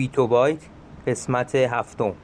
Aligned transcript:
بیتو 0.00 0.26
بایت 0.26 0.58
قسمت 1.06 1.54
هفتم 1.54 2.14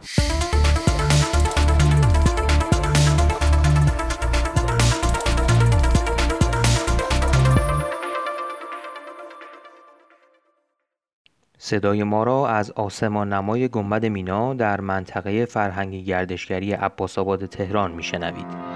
صدای 11.59 12.03
ما 12.03 12.25
را 12.25 12.49
از 12.49 12.71
آسمان 12.71 13.33
نمای 13.33 13.69
گنبد 13.69 14.07
مینا 14.07 14.55
در 14.55 14.81
منطقه 14.81 15.45
فرهنگی 15.45 16.05
گردشگری 16.05 16.73
عباس 16.73 17.19
آباد 17.19 17.47
تهران 17.47 17.93
میشنوید. 17.93 18.76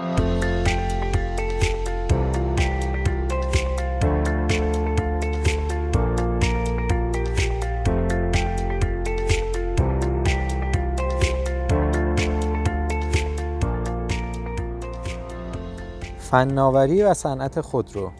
فناوری 16.31 17.03
و 17.03 17.13
صنعت 17.13 17.61
خودرو 17.61 18.11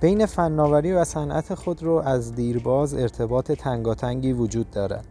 بین 0.00 0.26
فناوری 0.26 0.92
و 0.92 1.04
صنعت 1.04 1.54
خودرو 1.54 1.92
از 1.94 2.34
دیرباز 2.34 2.94
ارتباط 2.94 3.52
تنگاتنگی 3.52 4.32
وجود 4.32 4.70
دارد. 4.70 5.06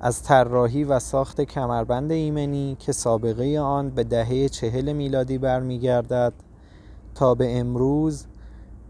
از 0.00 0.22
طراحی 0.22 0.84
و 0.84 0.98
ساخت 0.98 1.40
کمربند 1.40 2.12
ایمنی 2.12 2.76
که 2.78 2.92
سابقه 2.92 3.58
آن 3.58 3.90
به 3.90 4.04
دهه 4.04 4.48
چهل 4.48 4.92
میلادی 4.92 5.38
برمیگردد 5.38 6.32
تا 7.14 7.34
به 7.34 7.58
امروز 7.58 8.26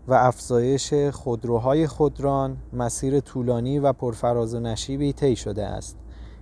و 0.09 0.15
افزایش 0.15 0.95
خودروهای 0.95 1.87
خودران 1.87 2.57
مسیر 2.73 3.21
طولانی 3.21 3.79
و 3.79 3.93
پرفراز 3.93 4.55
و 4.55 4.61
نشیبی 4.61 5.13
طی 5.13 5.37
شده 5.37 5.67
است 5.67 5.97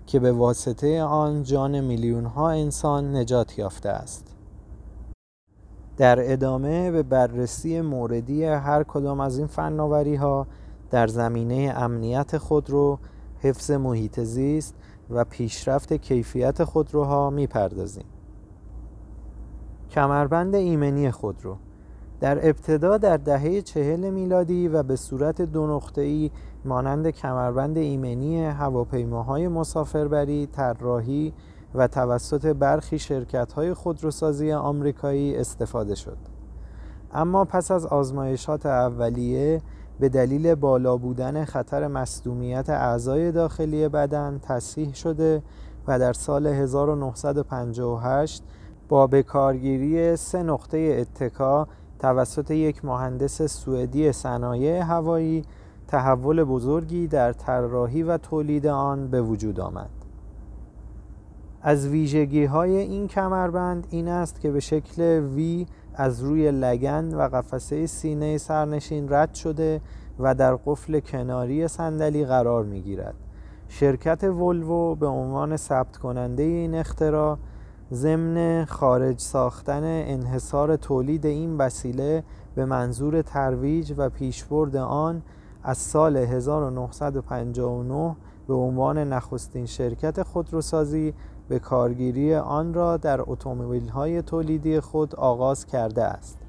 که 0.07 0.21
به 0.21 0.33
واسطه 0.33 1.03
آن 1.03 1.43
جان 1.43 1.81
میلیون 1.81 2.25
ها 2.25 2.51
انسان 2.51 3.17
نجات 3.17 3.59
یافته 3.59 3.89
است. 3.89 4.40
در 6.01 6.33
ادامه 6.33 6.91
به 6.91 7.03
بررسی 7.03 7.81
موردی 7.81 8.45
هر 8.45 8.83
کدام 8.83 9.21
از 9.21 9.39
این 9.39 9.47
فناوری 9.47 10.15
ها 10.15 10.47
در 10.91 11.07
زمینه 11.07 11.73
امنیت 11.77 12.39
خودرو، 12.39 12.99
حفظ 13.39 13.71
محیط 13.71 14.21
زیست 14.21 14.75
و 15.11 15.25
پیشرفت 15.25 15.93
کیفیت 15.93 16.65
خودروها 16.65 17.31
می‌پردازیم. 17.31 18.05
کمربند 19.91 20.55
ایمنی 20.55 21.11
خودرو 21.11 21.57
در 22.21 22.49
ابتدا 22.49 22.99
در 22.99 23.17
دهه 23.17 23.61
چهل 23.61 24.11
میلادی 24.11 24.69
و 24.69 24.83
به 24.83 24.97
صورت 24.97 25.43
دو 25.43 25.81
ای 25.97 26.31
مانند 26.65 27.11
کمربند 27.11 27.79
ایمنی 27.79 28.45
هواپیماهای 28.45 29.49
مسافربری 29.49 30.47
طراحی 30.47 31.33
و 31.75 31.89
توسط 31.89 32.47
برخی 32.47 32.99
شرکت‌های 32.99 33.75
خودروسازی 33.75 34.53
آمریکایی 34.53 35.37
استفاده 35.37 35.95
شد. 35.95 36.17
اما 37.13 37.45
پس 37.45 37.71
از 37.71 37.87
آزمایشات 37.87 38.67
اولیه 38.67 39.63
به 40.01 40.09
دلیل 40.09 40.55
بالا 40.55 40.97
بودن 40.97 41.45
خطر 41.45 41.87
مصدومیت 41.87 42.71
اعضای 42.71 43.33
داخلی 43.33 43.89
بدن 43.89 44.41
تصحیح 44.43 44.95
شده 44.95 45.43
و 45.87 45.99
در 45.99 46.13
سال 46.13 46.47
1958 46.47 48.43
با 48.89 49.07
بکارگیری 49.07 50.17
سه 50.17 50.43
نقطه 50.43 50.79
اتکا 51.01 51.69
توسط 51.99 52.51
یک 52.51 52.85
مهندس 52.85 53.43
سوئدی 53.43 54.13
صنایع 54.13 54.83
هوایی 54.83 55.45
تحول 55.89 56.45
بزرگی 56.45 57.07
در 57.07 57.33
طراحی 57.33 58.03
و 58.03 58.19
تولید 58.19 58.67
آن 58.67 59.09
به 59.09 59.23
وجود 59.23 59.61
آمد. 59.61 60.00
از 61.63 61.89
ویژگی 61.89 62.45
های 62.45 62.77
این 62.77 63.09
کمربند 63.09 63.87
این 63.91 64.09
است 64.09 64.41
که 64.41 64.51
به 64.51 64.61
شکل 64.61 65.03
وی 65.35 65.67
از 65.95 66.21
روی 66.21 66.51
لگن 66.51 67.15
و 67.15 67.29
قفسه 67.29 67.87
سینه 67.87 68.39
سرنشین 68.39 69.13
رد 69.13 69.35
شده 69.35 69.81
و 70.19 70.35
در 70.35 70.57
قفل 70.57 71.01
کناری 71.01 71.69
صندلی 71.69 72.25
قرار 72.25 72.65
می 72.65 72.81
گیرد. 72.81 73.15
شرکت 73.69 74.25
ولوو 74.25 74.95
به 74.95 75.07
عنوان 75.07 75.57
ثبت 75.57 75.97
کننده 75.97 76.43
این 76.43 76.75
اختراع 76.75 77.39
ضمن 77.93 78.65
خارج 78.65 79.19
ساختن 79.19 79.85
انحصار 79.85 80.77
تولید 80.77 81.27
این 81.27 81.59
وسیله 81.59 82.25
به 82.55 82.65
منظور 82.65 83.23
ترویج 83.23 83.95
و 83.97 84.09
پیشبرد 84.09 84.77
آن 84.77 85.23
از 85.63 85.79
سال 85.79 86.17
1959 86.17 88.17
به 88.51 88.57
عنوان 88.57 88.99
نخستین 88.99 89.67
شرکت 89.67 90.23
خودروسازی 90.23 91.15
به 91.49 91.59
کارگیری 91.59 92.35
آن 92.35 92.75
را 92.75 92.97
در 92.97 93.21
اتومبیل‌های 93.21 94.23
تولیدی 94.23 94.81
خود 94.81 95.15
آغاز 95.15 95.67
کرده 95.67 96.05
است. 96.05 96.40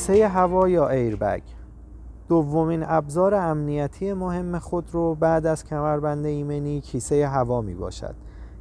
کیسه 0.00 0.28
هوا 0.28 0.68
یا 0.68 0.88
ایربگ 0.88 1.42
دومین 2.28 2.84
ابزار 2.86 3.34
امنیتی 3.34 4.12
مهم 4.12 4.58
خودرو 4.58 5.14
بعد 5.14 5.46
از 5.46 5.64
کمربند 5.64 6.26
ایمنی 6.26 6.80
کیسه 6.80 7.28
هوا 7.28 7.60
می 7.60 7.74
باشد 7.74 8.14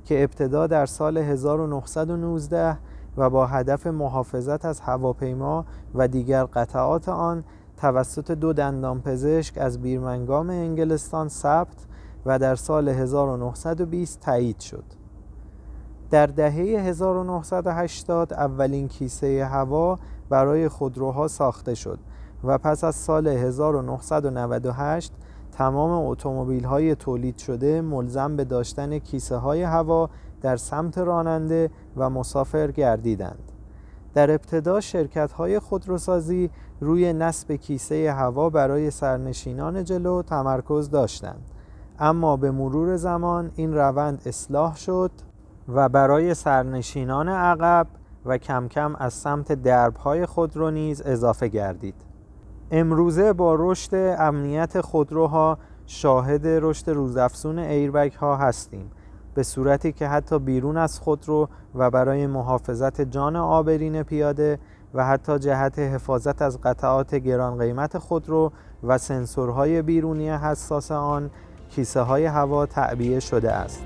که 0.05 0.23
ابتدا 0.23 0.67
در 0.67 0.85
سال 0.85 1.17
1919 1.17 2.77
و 3.17 3.29
با 3.29 3.45
هدف 3.45 3.87
محافظت 3.87 4.65
از 4.65 4.79
هواپیما 4.79 5.65
و 5.95 6.07
دیگر 6.07 6.43
قطعات 6.43 7.09
آن 7.09 7.43
توسط 7.77 8.31
دو 8.31 8.53
دندانپزشک 8.53 9.57
از 9.57 9.81
بیرمنگام 9.81 10.49
انگلستان 10.49 11.27
ثبت 11.27 11.85
و 12.25 12.39
در 12.39 12.55
سال 12.55 12.89
1920 12.89 14.19
تایید 14.19 14.59
شد. 14.59 14.98
در 16.11 16.25
دهه 16.25 16.79
1980 16.79 18.33
اولین 18.33 18.87
کیسه 18.87 19.45
هوا 19.45 19.99
برای 20.29 20.67
خودروها 20.67 21.27
ساخته 21.27 21.75
شد 21.75 21.99
و 22.43 22.57
پس 22.57 22.83
از 22.83 22.95
سال 22.95 23.27
1998 23.27 25.13
تمام 25.51 26.07
اتومبیل 26.07 26.63
های 26.63 26.95
تولید 26.95 27.37
شده 27.37 27.81
ملزم 27.81 28.35
به 28.35 28.43
داشتن 28.45 28.99
کیسه 28.99 29.35
های 29.35 29.63
هوا 29.63 30.09
در 30.41 30.57
سمت 30.57 30.97
راننده 30.97 31.69
و 31.97 32.09
مسافر 32.09 32.71
گردیدند. 32.71 33.51
در 34.13 34.31
ابتدا 34.31 34.79
شرکت 34.79 35.31
های 35.31 35.59
خودروسازی 35.59 36.49
روی 36.81 37.13
نصب 37.13 37.51
کیسه 37.51 38.13
هوا 38.13 38.49
برای 38.49 38.91
سرنشینان 38.91 39.83
جلو 39.83 40.21
تمرکز 40.21 40.89
داشتند 40.89 41.41
اما 41.99 42.37
به 42.37 42.51
مرور 42.51 42.95
زمان 42.95 43.51
این 43.55 43.73
روند 43.73 44.21
اصلاح 44.25 44.75
شد 44.75 45.11
و 45.73 45.89
برای 45.89 46.33
سرنشینان 46.33 47.29
عقب 47.29 47.87
و 48.25 48.37
کم 48.37 48.67
کم 48.67 48.95
از 48.95 49.13
سمت 49.13 49.51
دربهای 49.51 50.25
خودرو 50.25 50.71
نیز 50.71 51.01
اضافه 51.01 51.47
گردید 51.47 51.95
امروزه 52.71 53.33
با 53.33 53.55
رشد 53.59 54.15
امنیت 54.19 54.81
خودروها 54.81 55.57
شاهد 55.85 56.41
رشد 56.45 56.89
روزافزون 56.89 57.59
ایربگ 57.59 58.13
ها 58.13 58.35
هستیم 58.35 58.91
به 59.33 59.43
صورتی 59.43 59.91
که 59.91 60.07
حتی 60.07 60.39
بیرون 60.39 60.77
از 60.77 60.99
خودرو 60.99 61.49
و 61.75 61.89
برای 61.89 62.27
محافظت 62.27 63.01
جان 63.01 63.35
آبرین 63.35 64.03
پیاده 64.03 64.59
و 64.93 65.05
حتی 65.05 65.39
جهت 65.39 65.79
حفاظت 65.79 66.41
از 66.41 66.61
قطعات 66.61 67.15
گران 67.15 67.57
قیمت 67.57 67.97
خودرو 67.97 68.51
و 68.83 68.97
سنسورهای 68.97 69.81
بیرونی 69.81 70.29
حساس 70.29 70.91
آن 70.91 71.29
کیسه 71.69 72.01
های 72.01 72.25
هوا 72.25 72.65
تعبیه 72.65 73.19
شده 73.19 73.51
است. 73.51 73.83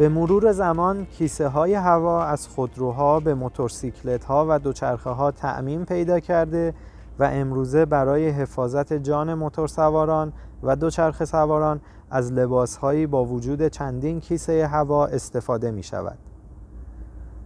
به 0.00 0.08
مرور 0.08 0.52
زمان 0.52 1.04
کیسه 1.06 1.48
های 1.48 1.74
هوا 1.74 2.24
از 2.24 2.48
خودروها 2.48 3.20
به 3.20 3.34
موتورسیکلت 3.34 4.24
ها 4.24 4.46
و 4.48 4.58
دوچرخه 4.58 5.10
ها 5.10 5.30
تعمین 5.30 5.84
پیدا 5.84 6.20
کرده 6.20 6.74
و 7.18 7.24
امروزه 7.32 7.84
برای 7.84 8.28
حفاظت 8.28 8.92
جان 8.92 9.34
موتورسواران 9.34 10.32
و 10.62 10.76
دوچرخه 10.76 11.24
سواران 11.24 11.80
از 12.10 12.32
لباسهایی 12.32 13.06
با 13.06 13.24
وجود 13.24 13.68
چندین 13.68 14.20
کیسه 14.20 14.66
هوا 14.66 15.06
استفاده 15.06 15.70
می 15.70 15.82
شود. 15.82 16.18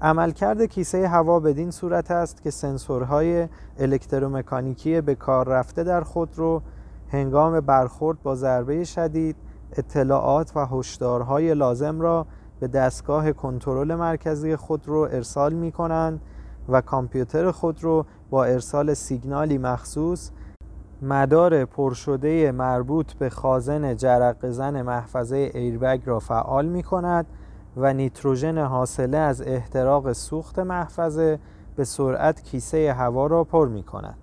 عملکرد 0.01 0.63
کیسه 0.63 1.09
هوا 1.09 1.41
بدین 1.41 1.71
صورت 1.71 2.11
است 2.11 2.43
که 2.43 2.51
سنسورهای 2.51 3.49
الکترومکانیکی 3.79 5.01
به 5.01 5.15
کار 5.15 5.49
رفته 5.49 5.85
در 5.85 6.01
خودرو 6.01 6.63
هنگام 7.09 7.61
برخورد 7.61 8.23
با 8.23 8.35
ضربه 8.35 8.85
شدید 8.85 9.37
اطلاعات 9.79 10.57
و 10.57 10.67
هشدارهای 10.67 11.55
لازم 11.55 12.01
را 12.01 12.27
به 12.61 12.69
دستگاه 12.69 13.33
کنترل 13.33 13.95
مرکزی 13.95 14.57
خودرو 14.57 15.09
ارسال 15.13 15.53
می 15.53 15.73
کنند 15.73 16.21
و 16.69 16.81
کامپیوتر 16.81 17.51
خودرو 17.51 18.07
با 18.31 18.45
ارسال 18.45 18.95
سیگنالی 18.95 19.59
مخصوص 19.59 20.31
مدار 21.03 21.65
پرشده 21.65 22.53
مربوط 22.53 23.13
به 23.13 23.31
خازن 23.31 23.97
جرق 23.97 24.51
زن 24.51 24.83
محفظه 24.83 25.37
ایربگ 25.37 26.03
را 26.05 26.19
فعال 26.19 26.67
می 26.67 26.83
کند 26.83 27.27
و 27.77 27.93
نیتروژن 27.93 28.59
حاصله 28.59 29.19
از 29.19 29.43
احتراق 29.43 30.13
سوخت 30.13 30.59
محفظه 30.59 31.39
به 31.77 31.85
سرعت 31.85 32.43
کیسه 32.43 32.93
هوا 32.93 33.27
را 33.27 33.45
پر 33.45 33.69
می 33.69 33.83
کند. 33.83 34.19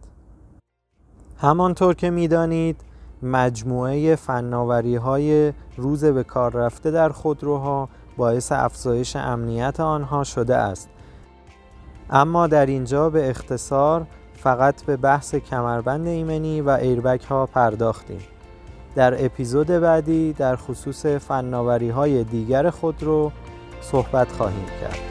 همانطور 1.37 1.95
که 1.95 2.09
می 2.09 2.27
دانید 2.27 2.81
مجموعه 3.23 4.15
فناوری 4.15 4.95
های 4.95 5.53
روز 5.77 6.05
به 6.05 6.23
کار 6.23 6.51
رفته 6.51 6.91
در 6.91 7.09
خودروها 7.09 7.89
باعث 8.17 8.51
افزایش 8.51 9.15
امنیت 9.15 9.79
آنها 9.79 10.23
شده 10.23 10.55
است. 10.55 10.89
اما 12.09 12.47
در 12.47 12.65
اینجا 12.65 13.09
به 13.09 13.29
اختصار 13.29 14.07
فقط 14.33 14.83
به 14.83 14.97
بحث 14.97 15.35
کمربند 15.35 16.07
ایمنی 16.07 16.61
و 16.61 16.69
ایربک 16.69 17.23
ها 17.23 17.45
پرداختیم. 17.45 18.21
در 18.95 19.25
اپیزود 19.25 19.67
بعدی 19.67 20.33
در 20.33 20.55
خصوص 20.55 21.05
فناوری 21.05 21.89
های 21.89 22.23
دیگر 22.23 22.69
خودرو 22.69 23.31
صحبت 23.81 24.31
خواهیم 24.31 24.65
کرد. 24.81 25.10